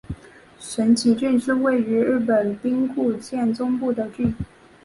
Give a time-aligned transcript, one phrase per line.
[0.59, 4.33] 神崎郡是位于日本兵库县中部的郡。